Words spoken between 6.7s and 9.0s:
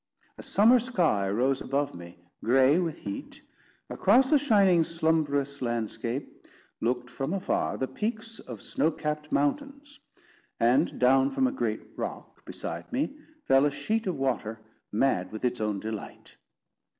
looked from afar the peaks of snow